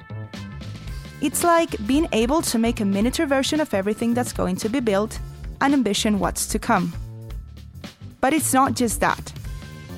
It's 1.21 1.45
like 1.45 1.87
being 1.87 2.09
able 2.13 2.41
to 2.43 2.59
make 2.59 2.81
a 2.81 2.85
miniature 2.85 3.27
version 3.27 3.61
of 3.61 3.75
everything 3.75 4.15
that's 4.15 4.33
going 4.33 4.57
to 4.57 4.69
be 4.69 4.81
built 4.81 5.21
and 5.61 5.75
ambition 5.75 6.19
what's 6.19 6.47
to 6.49 6.59
come. 6.59 6.93
But 8.21 8.33
it's 8.33 8.53
not 8.53 8.75
just 8.75 9.01
that. 9.01 9.33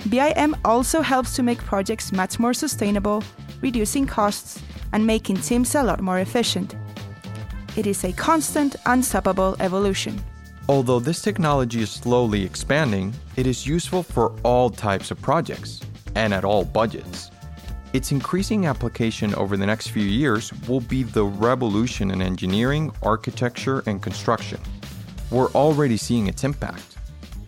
BIM 0.09 0.57
also 0.65 1.03
helps 1.03 1.37
to 1.37 1.43
make 1.43 1.59
projects 1.59 2.13
much 2.13 2.39
more 2.39 2.55
sustainable 2.55 3.23
reducing 3.63 4.07
costs, 4.07 4.61
and 4.93 5.07
making 5.07 5.37
teams 5.37 5.75
a 5.75 5.83
lot 5.83 6.01
more 6.03 6.19
efficient. 6.19 6.75
It 7.77 7.87
is 7.87 8.05
a 8.05 8.13
constant, 8.13 8.77
unstoppable 8.85 9.57
evolution. 9.61 10.23
Although 10.69 11.01
this 11.01 11.23
technology 11.23 11.81
is 11.81 11.91
slowly 11.91 12.45
expanding, 12.45 13.15
it 13.37 13.47
is 13.47 13.67
useful 13.67 14.03
for 14.03 14.33
all 14.43 14.69
types 14.69 15.11
of 15.11 15.21
projects 15.23 15.81
and 16.15 16.35
at 16.35 16.45
all 16.45 16.65
budgets. 16.65 17.31
Its 17.95 18.13
increasing 18.13 18.67
application 18.67 19.35
over 19.35 19.57
the 19.57 19.67
next 19.67 19.89
few 19.89 20.05
years 20.05 20.53
will 20.69 20.81
be 20.81 21.03
the 21.03 21.25
revolution 21.25 22.11
in 22.11 22.21
engineering, 22.21 22.93
architecture, 23.03 23.83
and 23.87 24.03
construction. 24.03 24.61
We're 25.33 25.51
already 25.53 25.97
seeing 25.97 26.27
its 26.27 26.45
impact. 26.45 26.99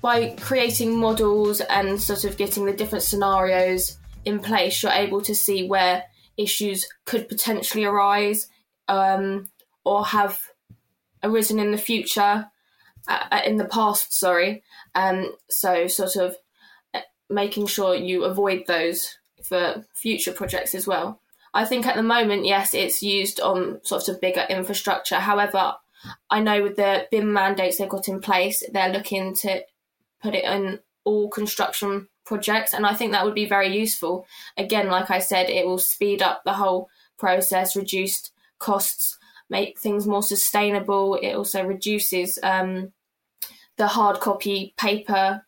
By 0.01 0.37
creating 0.41 0.99
models 0.99 1.61
and 1.61 2.01
sort 2.01 2.25
of 2.25 2.39
getting 2.39 2.65
the 2.65 2.73
different 2.73 3.05
scenarios 3.05 3.99
in 4.25 4.39
place, 4.39 4.83
you're 4.83 4.91
able 4.93 5.21
to 5.21 5.35
see 5.35 5.69
where 5.69 6.05
issues 6.39 6.89
could 7.05 7.29
potentially 7.29 7.85
arise 7.85 8.49
um, 8.89 9.51
or 9.85 10.07
have 10.07 10.41
arisen 11.23 11.59
in 11.59 11.73
the 11.73 11.79
future, 11.79 12.47
uh, 13.07 13.25
uh, 13.31 13.41
in 13.45 13.59
the 13.59 13.67
past, 13.67 14.19
sorry. 14.19 14.63
Um, 14.95 15.35
so, 15.51 15.87
sort 15.87 16.17
of 16.17 16.37
uh, 16.95 17.01
making 17.29 17.67
sure 17.67 17.95
you 17.95 18.25
avoid 18.25 18.65
those 18.67 19.19
for 19.43 19.85
future 19.95 20.33
projects 20.33 20.75
as 20.75 20.87
well. 20.87 21.21
I 21.53 21.67
think 21.67 21.87
at 21.87 21.97
the 21.97 22.03
moment, 22.03 22.47
yes, 22.47 22.73
it's 22.73 23.03
used 23.03 23.41
on 23.41 23.81
sort 23.85 24.09
of 24.09 24.23
bigger 24.23 24.47
infrastructure. 24.49 25.17
However, 25.17 25.75
I 26.31 26.41
know 26.41 26.63
with 26.63 26.77
the 26.77 27.07
BIM 27.11 27.33
mandates 27.33 27.79
they've 27.79 27.89
got 27.89 28.09
in 28.09 28.21
place, 28.21 28.63
they're 28.73 28.93
looking 28.93 29.35
to 29.37 29.63
put 30.23 30.35
it 30.35 30.45
in 30.45 30.81
all 31.05 31.29
construction 31.29 32.09
projects 32.25 32.73
and 32.73 32.87
i 32.87 32.95
think 32.95 33.13
that 33.13 33.25
would 33.25 33.35
be 33.35 33.47
very 33.47 33.77
useful. 33.77 34.27
Again 34.57 34.89
like 34.89 35.11
i 35.11 35.19
said 35.19 35.51
it 35.51 35.67
will 35.67 35.79
speed 35.79 36.23
up 36.23 36.43
the 36.45 36.55
whole 36.55 36.89
process 37.19 37.77
reduce 37.77 38.33
costs 38.59 39.19
make 39.51 39.79
things 39.79 40.07
more 40.07 40.23
sustainable. 40.23 41.17
It 41.17 41.35
also 41.35 41.63
reduces 41.63 42.39
um, 42.43 42.93
the 43.77 43.87
hard 43.87 44.21
copy 44.21 44.73
paper 44.79 45.45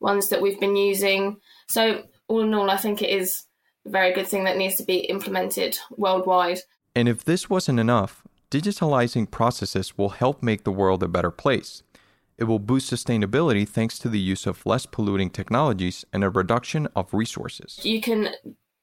ones 0.00 0.28
that 0.28 0.42
we've 0.42 0.60
been 0.60 0.76
using. 0.76 1.38
So 1.68 2.02
all 2.28 2.42
in 2.42 2.54
all 2.54 2.70
i 2.70 2.76
think 2.76 3.02
it 3.02 3.10
is 3.10 3.44
a 3.86 3.90
very 3.90 4.12
good 4.12 4.28
thing 4.28 4.44
that 4.44 4.58
needs 4.58 4.76
to 4.76 4.84
be 4.84 4.98
implemented 4.98 5.78
worldwide. 5.96 6.60
And 6.94 7.08
if 7.08 7.24
this 7.24 7.48
wasn't 7.48 7.80
enough 7.80 8.22
digitalizing 8.52 9.30
processes 9.30 9.96
will 9.96 10.10
help 10.10 10.42
make 10.42 10.64
the 10.64 10.76
world 10.80 11.02
a 11.02 11.08
better 11.08 11.30
place 11.30 11.82
it 12.42 12.44
will 12.44 12.58
boost 12.58 12.92
sustainability 12.92 13.68
thanks 13.68 14.00
to 14.00 14.08
the 14.08 14.18
use 14.18 14.46
of 14.46 14.66
less 14.66 14.84
polluting 14.84 15.30
technologies 15.30 16.04
and 16.12 16.24
a 16.24 16.30
reduction 16.30 16.88
of 16.96 17.14
resources. 17.14 17.78
You 17.84 18.00
can 18.00 18.30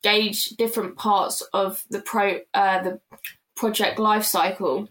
gauge 0.01 0.51
different 0.51 0.95
parts 0.95 1.41
of 1.53 1.83
the 1.89 2.01
pro 2.01 2.39
uh, 2.53 2.83
the 2.83 3.01
project 3.57 3.99
life 3.99 4.23
cycle 4.23 4.87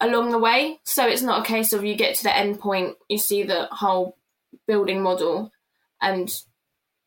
along 0.00 0.30
the 0.30 0.38
way. 0.38 0.80
So 0.84 1.06
it's 1.06 1.22
not 1.22 1.42
a 1.42 1.48
case 1.48 1.72
of 1.72 1.84
you 1.84 1.94
get 1.94 2.16
to 2.16 2.22
the 2.24 2.36
end 2.36 2.58
point, 2.58 2.96
you 3.08 3.18
see 3.18 3.44
the 3.44 3.68
whole 3.70 4.16
building 4.66 5.02
model 5.02 5.52
and 6.02 6.28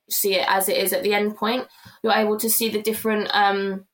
see 0.10 0.36
it 0.36 0.46
as 0.48 0.70
it 0.70 0.78
is 0.78 0.94
at 0.94 1.04
the 1.04 1.14
end 1.14 1.36
point. 1.36 1.68
You're 2.02 2.14
able 2.14 2.38
to 2.38 2.50
see 2.50 2.70
the 2.70 2.82
different 2.82 3.30
um, 3.34 3.86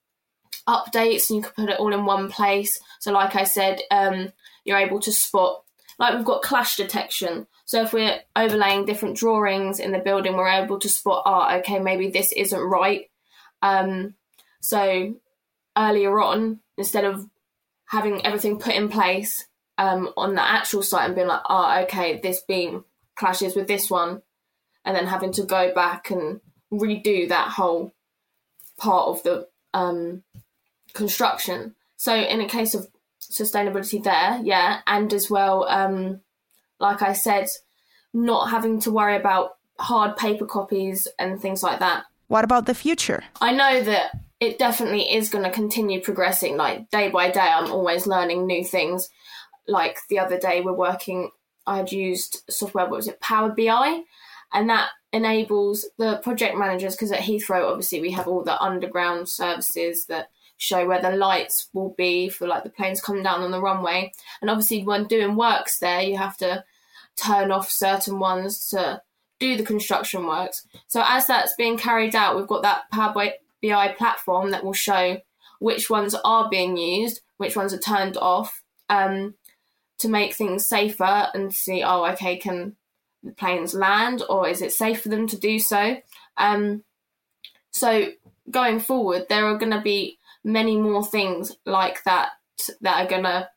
updates 0.68 1.30
and 1.30 1.38
you 1.38 1.42
can 1.44 1.66
put 1.66 1.70
it 1.70 1.80
all 1.80 1.94
in 1.94 2.06
one 2.06 2.30
place. 2.30 2.78
So, 3.00 3.12
like 3.12 3.36
I 3.36 3.44
said, 3.44 3.80
um, 3.92 4.32
you're 4.66 4.78
able 4.78 5.00
to 5.02 5.12
spot 5.12 5.64
like 6.00 6.16
we've 6.16 6.26
got 6.26 6.42
clash 6.42 6.78
detection. 6.78 7.46
So 7.66 7.84
if 7.84 7.94
we're 7.94 8.20
overlaying 8.36 8.86
different 8.86 9.18
drawings 9.18 9.80
in 9.80 9.92
the 9.92 10.00
building, 10.00 10.36
we're 10.36 10.48
able 10.48 10.80
to 10.80 10.90
spot, 10.90 11.24
oh, 11.26 11.58
okay, 11.58 11.78
maybe 11.78 12.10
this 12.10 12.32
isn't 12.32 12.60
right. 12.60 13.12
Um, 13.62 14.16
so 14.62 15.16
earlier 15.78 16.20
on, 16.22 16.62
instead 16.78 17.04
of 17.04 17.28
having 17.86 18.26
everything 18.26 18.60
put 18.60 18.76
in 18.76 18.90
place 18.90 19.46
um, 19.78 20.12
on 20.16 20.36
the 20.36 20.42
actual 20.42 20.82
site 20.82 21.06
and 21.06 21.16
being 21.16 21.28
like, 21.28 21.42
oh, 21.50 21.82
okay, 21.84 22.20
this 22.20 22.42
beam 22.48 22.86
clashes 23.16 23.56
with 23.56 23.68
this 23.68 23.90
one, 23.90 24.22
and 24.86 24.96
then 24.96 25.06
having 25.06 25.34
to 25.34 25.44
go 25.44 25.74
back 25.74 26.10
and 26.10 26.40
redo 26.72 27.28
that 27.28 27.50
whole 27.50 27.92
part 28.78 29.10
of 29.10 29.24
the 29.24 29.48
um, 29.74 30.24
construction. 30.94 31.76
So 31.98 32.16
in 32.16 32.42
a 32.42 32.48
case 32.48 32.74
of 32.74 32.88
sustainability 33.22 34.04
there, 34.04 34.40
yeah, 34.44 34.82
and 34.88 35.14
as 35.14 35.30
well, 35.30 35.68
um, 35.68 36.22
like 36.80 37.02
I 37.02 37.14
said, 37.14 37.48
not 38.14 38.50
having 38.50 38.80
to 38.82 38.92
worry 38.92 39.16
about 39.16 39.58
hard 39.80 40.18
paper 40.18 40.46
copies 40.46 41.08
and 41.18 41.42
things 41.42 41.64
like 41.64 41.80
that. 41.80 42.06
What 42.28 42.44
about 42.44 42.66
the 42.66 42.76
future? 42.76 43.24
I 43.42 43.52
know 43.52 43.82
that 43.82 44.12
it 44.40 44.58
definitely 44.60 45.14
is 45.14 45.30
going 45.30 45.44
to 45.44 45.52
continue 45.52 46.02
progressing. 46.02 46.58
Like 46.58 46.90
day 46.90 47.10
by 47.10 47.32
day, 47.32 47.40
I'm 47.40 47.72
always 47.72 48.08
learning 48.08 48.46
new 48.46 48.64
things. 48.64 49.10
Like 49.68 49.98
the 50.10 50.20
other 50.20 50.40
day, 50.40 50.62
we're 50.62 50.74
working. 50.74 51.32
I 51.66 51.78
had 51.78 51.92
used 51.92 52.44
software. 52.50 52.86
What 52.86 52.98
was 52.98 53.08
it? 53.08 53.20
Power 53.20 53.50
BI, 53.50 54.04
and 54.54 54.70
that 54.70 54.90
enables 55.12 55.86
the 55.98 56.18
project 56.18 56.58
managers 56.58 56.96
because 56.96 57.12
at 57.12 57.22
Heathrow, 57.22 57.70
obviously, 57.70 58.02
we 58.02 58.12
have 58.12 58.28
all 58.28 58.44
the 58.44 58.62
underground 58.62 59.30
services 59.30 60.06
that 60.06 60.30
show 60.58 60.86
where 60.86 61.02
the 61.02 61.12
lights 61.12 61.70
will 61.74 61.96
be 61.98 62.30
for 62.30 62.48
like 62.48 62.64
the 62.64 62.70
planes 62.70 63.02
coming 63.02 63.24
down 63.24 63.42
on 63.42 63.52
the 63.52 63.62
runway. 63.62 64.12
And 64.42 64.50
obviously, 64.50 64.84
when 64.84 65.06
doing 65.06 65.36
works 65.36 65.80
there, 65.80 66.02
you 66.02 66.18
have 66.18 66.38
to 66.38 66.64
turn 67.16 67.52
off 67.52 67.70
certain 67.70 68.20
ones 68.20 68.70
to 68.70 69.02
do 69.40 69.56
the 69.56 69.64
construction 69.64 70.26
works. 70.26 70.68
So 70.88 71.02
as 71.06 71.28
that's 71.28 71.56
being 71.58 71.78
carried 71.78 72.16
out, 72.16 72.36
we've 72.36 72.48
got 72.48 72.64
that 72.64 72.90
Power 72.92 73.14
BI 73.62 73.88
platform 73.98 74.52
that 74.52 74.64
will 74.64 74.74
show 74.74 75.22
which 75.60 75.90
ones 75.90 76.16
are 76.24 76.50
being 76.50 76.78
used, 76.78 77.22
which 77.38 77.56
ones 77.56 77.74
are 77.74 77.80
turned 77.80 78.18
off, 78.18 78.62
um, 78.90 79.36
to 80.00 80.10
make 80.10 80.34
things 80.34 80.66
safer 80.66 81.30
and 81.34 81.54
see, 81.54 81.84
oh, 81.84 82.06
okay, 82.12 82.38
can 82.38 82.76
planes 83.38 83.74
land 83.74 84.24
or 84.30 84.48
is 84.48 84.62
it 84.62 84.72
safe 84.72 85.02
for 85.02 85.10
them 85.10 85.28
to 85.28 85.38
do 85.38 85.60
so? 85.60 85.98
Um, 86.38 86.84
so 87.72 88.08
going 88.50 88.80
forward, 88.80 89.28
there 89.30 89.46
are 89.46 89.58
going 89.58 89.72
to 89.72 89.82
be 89.82 90.18
many 90.44 90.78
more 90.78 91.06
things 91.06 91.56
like 91.66 92.04
that 92.04 92.30
that 92.82 93.06
are 93.06 93.10
going 93.10 93.24
to 93.24 93.50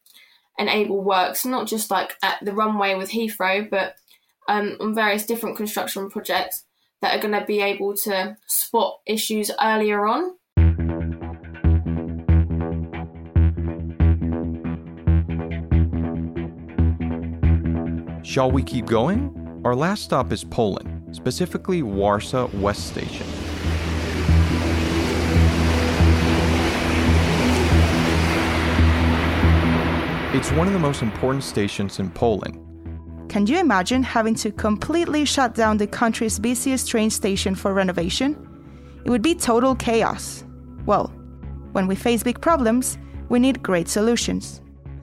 enable 0.58 1.02
works, 1.02 1.44
not 1.44 1.66
just 1.66 1.90
like 1.90 2.16
at 2.22 2.38
the 2.44 2.52
runway 2.52 2.94
with 2.94 3.10
Heathrow, 3.10 3.68
but 3.68 3.96
um, 4.48 4.76
on 4.80 4.94
various 4.94 5.26
different 5.26 5.56
construction 5.56 6.10
projects 6.10 6.64
that 7.00 7.16
are 7.16 7.22
going 7.22 7.38
to 7.38 7.46
be 7.46 7.60
able 7.60 7.96
to 7.96 8.36
spot 8.46 9.00
issues 9.06 9.50
earlier 9.60 10.06
on. 10.06 10.36
Shall 18.24 18.50
we 18.50 18.62
keep 18.62 18.86
going? 18.86 19.41
Our 19.64 19.76
last 19.76 20.02
stop 20.02 20.32
is 20.32 20.42
Poland, 20.42 21.14
specifically 21.14 21.84
Warsaw 21.84 22.48
West 22.54 22.88
Station. 22.88 23.26
It's 30.34 30.50
one 30.50 30.66
of 30.66 30.72
the 30.72 30.80
most 30.80 31.00
important 31.00 31.44
stations 31.44 32.00
in 32.00 32.10
Poland. 32.10 32.58
Can 33.28 33.46
you 33.46 33.60
imagine 33.60 34.02
having 34.02 34.34
to 34.36 34.50
completely 34.50 35.24
shut 35.24 35.54
down 35.54 35.76
the 35.76 35.86
country's 35.86 36.40
busiest 36.40 36.88
train 36.88 37.08
station 37.08 37.54
for 37.54 37.72
renovation? 37.72 38.36
It 39.04 39.10
would 39.10 39.22
be 39.22 39.36
total 39.36 39.76
chaos. 39.76 40.42
Well, 40.86 41.12
when 41.70 41.86
we 41.86 41.94
face 41.94 42.24
big 42.24 42.40
problems, 42.40 42.98
we 43.28 43.38
need 43.38 43.62
great 43.62 43.88
solutions. 43.88 44.61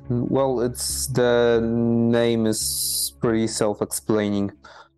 Well, 0.09 0.61
it's 0.61 1.07
the 1.07 1.59
name 1.61 2.47
is 2.47 3.13
pretty 3.21 3.47
self-explaining. 3.47 4.51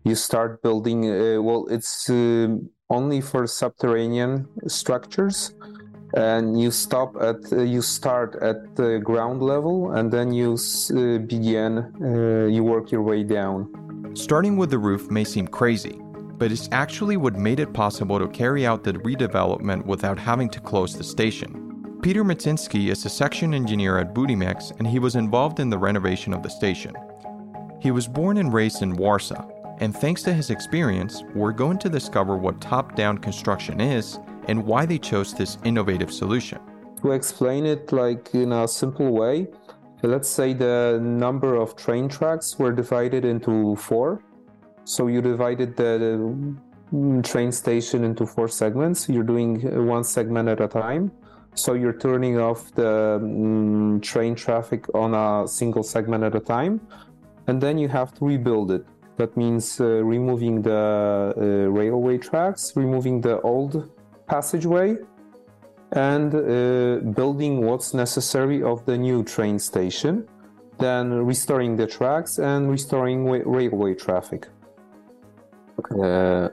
You 0.04 0.16
start 0.16 0.64
building. 0.64 1.06
Uh, 1.06 1.42
well, 1.42 1.68
it's 1.70 2.10
uh, 2.10 2.48
only 2.90 3.22
for 3.22 3.46
subterranean 3.46 4.48
structures, 4.68 5.54
and 6.14 6.60
you 6.60 6.72
stop 6.72 7.16
at 7.22 7.38
uh, 7.52 7.62
you 7.62 7.82
start 7.82 8.36
at 8.42 8.76
the 8.76 9.00
ground 9.00 9.42
level 9.42 9.92
and 9.92 10.12
then 10.12 10.34
you 10.34 10.54
uh, 10.54 11.18
begin 11.20 11.78
uh, 12.04 12.48
you 12.48 12.64
work 12.64 12.92
your 12.92 13.02
way 13.02 13.24
down 13.24 13.72
starting 14.14 14.58
with 14.58 14.70
the 14.70 14.78
roof 14.78 15.10
may 15.10 15.24
seem 15.24 15.48
crazy 15.48 16.02
but 16.38 16.52
it's 16.52 16.68
actually 16.72 17.16
what 17.16 17.36
made 17.36 17.60
it 17.60 17.72
possible 17.72 18.20
to 18.20 18.28
carry 18.28 18.66
out 18.66 18.84
the 18.84 18.94
redevelopment 18.94 19.86
without 19.86 20.20
having 20.20 20.50
to 20.50 20.60
close 20.60 20.98
the 20.98 21.04
station 21.04 21.61
peter 22.02 22.24
Macinski 22.24 22.90
is 22.90 23.06
a 23.06 23.10
section 23.10 23.54
engineer 23.54 23.98
at 23.98 24.14
Budimex 24.14 24.78
and 24.80 24.88
he 24.88 25.00
was 25.00 25.16
involved 25.16 25.60
in 25.60 25.70
the 25.70 25.78
renovation 25.78 26.34
of 26.34 26.44
the 26.44 26.50
station 26.50 26.96
he 27.80 27.92
was 27.92 28.08
born 28.08 28.38
and 28.38 28.54
raised 28.54 28.82
in 28.82 28.96
warsaw 28.96 29.48
and 29.80 29.96
thanks 29.96 30.22
to 30.24 30.34
his 30.34 30.50
experience 30.50 31.24
we're 31.36 31.52
going 31.52 31.78
to 31.80 31.90
discover 31.90 32.38
what 32.38 32.62
top-down 32.62 33.18
construction 33.18 33.82
is 33.82 34.20
and 34.48 34.66
why 34.66 34.86
they 34.86 34.98
chose 34.98 35.34
this 35.34 35.58
innovative 35.64 36.12
solution. 36.12 36.60
To 37.02 37.12
explain 37.12 37.66
it 37.66 37.92
like 37.92 38.34
in 38.34 38.52
a 38.52 38.68
simple 38.68 39.12
way, 39.12 39.48
let's 40.04 40.30
say 40.30 40.54
the 40.54 41.00
number 41.02 41.56
of 41.56 41.76
train 41.76 42.10
tracks 42.10 42.58
were 42.60 42.72
divided 42.72 43.26
into 43.26 43.76
four. 43.76 44.24
So 44.84 45.08
you 45.08 45.22
divided 45.22 45.76
the 45.78 45.94
mm, 46.94 47.24
train 47.24 47.52
station 47.52 48.04
into 48.04 48.26
four 48.26 48.48
segments. 48.48 49.10
You're 49.10 49.24
doing 49.24 49.88
one 49.88 50.04
segment 50.04 50.50
at 50.50 50.60
a 50.62 50.68
time. 50.68 51.12
So 51.54 51.74
you're 51.74 51.98
turning 51.98 52.40
off 52.40 52.74
the 52.76 53.20
um, 53.22 54.00
train 54.02 54.36
traffic 54.36 54.86
on 54.96 55.14
a 55.14 55.48
single 55.48 55.84
segment 55.84 56.24
at 56.24 56.36
a 56.36 56.40
time, 56.40 56.80
and 57.48 57.62
then 57.62 57.78
you 57.78 57.90
have 57.90 58.14
to 58.16 58.26
rebuild 58.26 58.72
it. 58.72 58.86
That 59.18 59.36
means 59.36 59.80
uh, 59.80 59.86
removing 59.86 60.62
the 60.62 61.34
uh, 61.36 61.42
railway 61.70 62.18
tracks, 62.18 62.74
removing 62.76 63.22
the 63.22 63.42
old 63.42 63.92
passageway 64.28 64.98
and 65.92 66.34
uh, 66.34 67.04
building 67.12 67.66
what's 67.66 67.94
necessary 67.94 68.64
of 68.64 68.86
the 68.86 68.98
new 68.98 69.24
train 69.24 69.60
station, 69.60 70.26
then 70.80 71.12
restoring 71.12 71.76
the 71.76 71.86
tracks 71.86 72.40
and 72.40 72.72
restoring 72.72 73.26
railway 73.26 73.94
traffic. 73.94 74.48
Uh, 76.02 76.48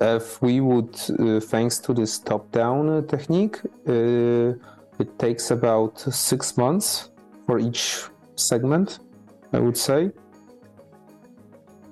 if 0.00 0.40
we 0.42 0.60
would, 0.60 0.94
uh, 1.18 1.40
thanks 1.40 1.78
to 1.78 1.94
this 1.94 2.18
top-down 2.18 2.88
uh, 2.88 3.02
technique, 3.02 3.60
uh, 3.88 4.52
it 4.98 5.18
takes 5.18 5.50
about 5.50 5.98
six 5.98 6.56
months 6.56 7.10
for 7.46 7.58
each 7.58 8.04
segment, 8.34 8.98
I 9.52 9.58
would 9.58 9.76
say. 9.76 10.10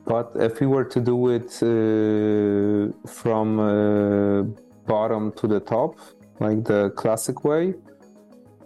But 0.07 0.33
if 0.35 0.61
we 0.61 0.67
were 0.67 0.85
to 0.85 1.01
do 1.01 1.29
it 1.31 1.63
uh, 1.63 2.93
from 3.09 4.55
bottom 4.87 5.33
to 5.33 5.47
the 5.47 5.61
top, 5.61 5.97
like 6.41 6.65
the 6.65 6.91
classic 6.91 7.45
way, 7.45 7.75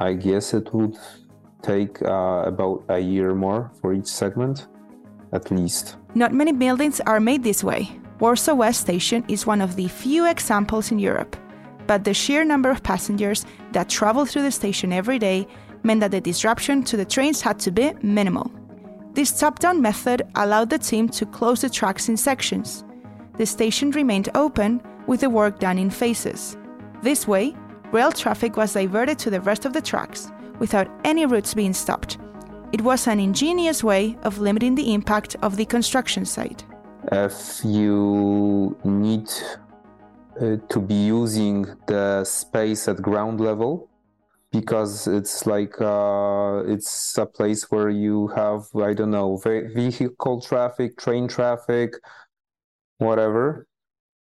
I 0.00 0.14
guess 0.14 0.54
it 0.54 0.72
would 0.74 0.96
take 1.62 2.02
uh, 2.02 2.42
about 2.46 2.84
a 2.88 2.98
year 2.98 3.34
more 3.34 3.70
for 3.80 3.92
each 3.92 4.06
segment, 4.06 4.66
at 5.32 5.50
least. 5.50 5.96
Not 6.14 6.32
many 6.32 6.52
buildings 6.52 7.00
are 7.00 7.20
made 7.20 7.42
this 7.42 7.62
way. 7.62 7.90
Warsaw 8.20 8.54
West 8.54 8.80
Station 8.80 9.24
is 9.28 9.46
one 9.46 9.60
of 9.60 9.76
the 9.76 9.86
few 9.86 10.26
examples 10.26 10.90
in 10.90 10.98
Europe, 10.98 11.36
but 11.86 12.02
the 12.02 12.12
sheer 12.12 12.44
number 12.44 12.68
of 12.68 12.82
passengers 12.82 13.46
that 13.70 13.88
travel 13.88 14.26
through 14.26 14.42
the 14.42 14.50
station 14.50 14.92
every 14.92 15.20
day 15.20 15.46
meant 15.84 16.00
that 16.00 16.10
the 16.10 16.20
disruption 16.20 16.82
to 16.82 16.96
the 16.96 17.04
trains 17.04 17.40
had 17.40 17.60
to 17.60 17.70
be 17.70 17.92
minimal. 18.02 18.50
This 19.14 19.38
top 19.38 19.60
down 19.60 19.80
method 19.80 20.22
allowed 20.34 20.70
the 20.70 20.78
team 20.78 21.08
to 21.10 21.26
close 21.26 21.60
the 21.60 21.70
tracks 21.70 22.08
in 22.08 22.16
sections. 22.16 22.84
The 23.36 23.46
station 23.46 23.92
remained 23.92 24.30
open 24.34 24.82
with 25.06 25.20
the 25.20 25.30
work 25.30 25.60
done 25.60 25.78
in 25.78 25.88
phases. 25.88 26.56
This 27.02 27.28
way, 27.28 27.54
rail 27.92 28.10
traffic 28.10 28.56
was 28.56 28.72
diverted 28.72 29.18
to 29.20 29.30
the 29.30 29.40
rest 29.40 29.64
of 29.64 29.72
the 29.72 29.80
tracks 29.80 30.32
without 30.58 30.90
any 31.04 31.24
routes 31.24 31.54
being 31.54 31.72
stopped. 31.72 32.18
It 32.72 32.80
was 32.80 33.06
an 33.06 33.20
ingenious 33.20 33.84
way 33.84 34.18
of 34.24 34.38
limiting 34.38 34.74
the 34.74 34.92
impact 34.92 35.36
of 35.40 35.56
the 35.56 35.64
construction 35.64 36.26
site. 36.26 36.64
If 37.10 37.64
you 37.64 38.76
need 38.84 39.28
uh, 40.40 40.56
to 40.68 40.80
be 40.80 41.06
using 41.06 41.66
the 41.86 42.24
space 42.24 42.86
at 42.88 43.00
ground 43.00 43.40
level, 43.40 43.88
because 44.52 45.06
it's 45.06 45.46
like 45.46 45.80
uh, 45.80 46.62
it's 46.66 47.16
a 47.18 47.26
place 47.26 47.70
where 47.70 47.90
you 47.90 48.28
have 48.28 48.64
I 48.74 48.94
don't 48.94 49.10
know 49.10 49.36
vehicle 49.36 50.40
traffic, 50.40 50.96
train 50.98 51.28
traffic, 51.28 51.94
whatever 52.98 53.66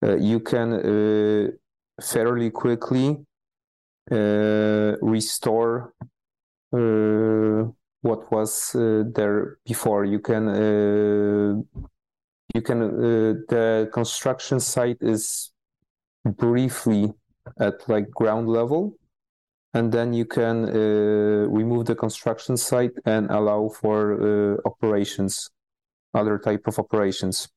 uh, 0.04 0.16
you 0.18 0.40
can 0.40 0.74
uh, 0.74 1.48
fairly 2.02 2.50
quickly 2.52 3.18
uh, 4.12 4.96
restore 5.02 5.94
what 8.02 8.32
was 8.32 8.72
there 8.74 9.58
before. 9.66 10.04
You 10.06 10.20
can 10.20 10.48
you 12.54 12.62
can 12.62 12.80
the 13.50 13.90
construction 13.94 14.60
site 14.60 14.98
is 15.02 15.52
briefly 16.26 17.14
at 17.60 17.88
like 17.90 18.10
ground 18.12 18.48
level 18.48 18.96
and 19.74 19.92
then 19.92 20.14
you 20.14 20.26
can 20.26 20.66
uh, 20.66 21.48
remove 21.50 21.86
the 21.86 21.96
construction 21.96 22.56
site 22.56 22.94
and 23.06 23.30
allow 23.32 23.68
for 23.70 23.98
uh, 24.14 24.58
operations 24.66 25.50
other 26.14 26.38
type 26.38 26.68
of 26.68 26.78
operations 26.78 27.50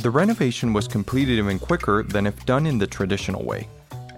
The 0.00 0.10
renovation 0.10 0.72
was 0.72 0.88
completed 0.88 1.36
even 1.36 1.58
quicker 1.58 2.02
than 2.02 2.26
if 2.26 2.46
done 2.46 2.64
in 2.64 2.78
the 2.78 2.86
traditional 2.86 3.44
way, 3.44 3.68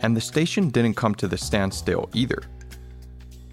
and 0.03 0.17
the 0.17 0.21
station 0.21 0.69
didn't 0.69 0.95
come 0.95 1.13
to 1.17 1.27
the 1.27 1.37
standstill 1.37 2.09
either. 2.15 2.41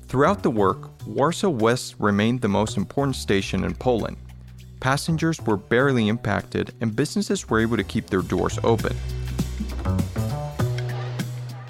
Throughout 0.10 0.42
the 0.42 0.50
work, 0.50 0.90
Warsaw 1.06 1.50
West 1.50 1.96
remained 2.00 2.42
the 2.42 2.48
most 2.48 2.78
important 2.78 3.16
station 3.16 3.64
in 3.64 3.76
Poland. 3.76 4.18
Passengers 4.80 5.40
were 5.42 5.56
barely 5.56 6.08
impacted, 6.08 6.74
and 6.82 6.96
businesses 6.96 7.48
were 7.48 7.60
able 7.60 7.78
to 7.78 7.84
keep 7.84 8.08
their 8.08 8.24
doors 8.24 8.58
open. 8.64 8.98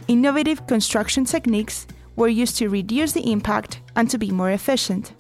innovative 0.08 0.66
construction 0.68 1.24
techniques 1.24 1.86
were 2.16 2.28
used 2.28 2.58
to 2.58 2.68
reduce 2.70 3.12
the 3.12 3.32
impact 3.32 3.82
and 3.96 4.10
to 4.10 4.18
be 4.18 4.32
more 4.32 4.52
efficient. 4.52 5.14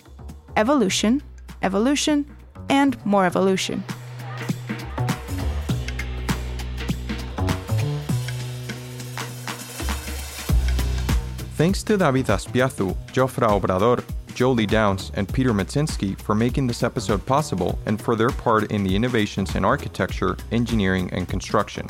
Evolution, 0.56 1.22
evolution, 1.62 2.26
and 2.70 2.98
more 3.06 3.26
evolution. 3.26 3.84
Thanks 11.60 11.84
to 11.84 11.98
David 11.98 12.28
Azpiazu, 12.28 12.95
Jofra 13.12 13.50
Obrador, 13.50 14.02
Jolie 14.34 14.65
Downs, 14.65 15.12
and 15.15 15.28
Peter 15.28 15.52
Matsinski 15.52 16.17
for 16.17 16.34
making 16.34 16.67
this 16.67 16.84
episode 16.84 17.26
possible 17.26 17.78
and 17.86 18.02
for 18.02 18.15
their 18.15 18.30
part 18.30 18.72
in 18.72 18.82
the 18.82 18.95
innovations 18.95 19.56
in 19.58 19.65
architecture, 19.65 20.38
engineering, 20.54 21.10
and 21.12 21.28
construction. 21.28 21.86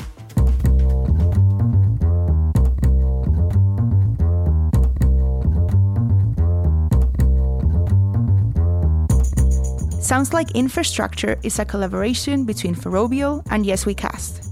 Sounds 10.00 10.32
Like 10.32 10.50
Infrastructure 10.56 11.38
is 11.44 11.60
a 11.60 11.64
collaboration 11.64 12.44
between 12.44 12.74
Ferrovial 12.74 13.46
and 13.52 13.64
Yes 13.64 13.86
We 13.86 13.94
Cast. 13.94 14.49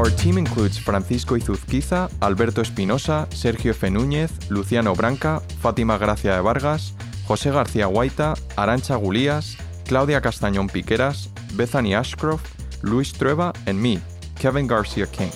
Our 0.00 0.10
team 0.16 0.38
includes 0.38 0.78
Francisco 0.78 1.36
Izuzquiza, 1.36 2.08
Alberto 2.22 2.62
Espinosa, 2.62 3.28
Sergio 3.32 3.72
F. 3.72 3.90
Núñez, 3.90 4.30
Luciano 4.48 4.94
Branca, 4.94 5.42
Fátima 5.60 5.98
Gracia 5.98 6.34
de 6.34 6.40
Vargas, 6.40 6.94
José 7.28 7.50
García 7.50 7.84
Guaita, 7.84 8.32
Arantxa 8.56 8.96
Gulías, 8.96 9.58
Claudia 9.86 10.22
Castañón 10.22 10.70
Piqueras, 10.70 11.28
Bethany 11.52 11.94
Ashcroft, 11.94 12.46
Luis 12.80 13.12
Trueba, 13.12 13.52
and 13.66 13.78
me, 13.78 14.00
Kevin 14.36 14.66
Garcia 14.66 15.06
King. 15.06 15.30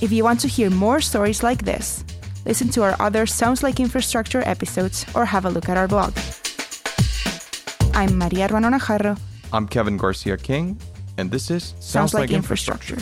If 0.00 0.10
you 0.10 0.24
want 0.24 0.40
to 0.40 0.48
hear 0.48 0.70
more 0.70 1.02
stories 1.02 1.42
like 1.42 1.66
this, 1.66 2.06
listen 2.46 2.70
to 2.70 2.82
our 2.82 2.96
other 2.98 3.26
Sounds 3.26 3.62
Like 3.62 3.78
Infrastructure 3.80 4.42
episodes 4.46 5.04
or 5.14 5.26
have 5.26 5.44
a 5.44 5.50
look 5.50 5.68
at 5.68 5.76
our 5.76 5.86
blog. 5.86 6.16
I'm 7.92 8.16
Maria 8.16 8.48
Ruano 8.48 8.70
Najarro. 8.70 9.18
I'm 9.52 9.68
Kevin 9.68 9.98
Garcia 9.98 10.38
King, 10.38 10.78
and 11.16 11.30
this 11.30 11.50
is 11.50 11.74
Sounds, 11.80 12.14
like, 12.14 12.30
infrastructure. 12.30 12.96